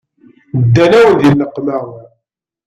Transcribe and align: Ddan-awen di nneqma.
Ddan-awen 0.65 1.15
di 1.21 1.29
nneqma. 1.33 1.77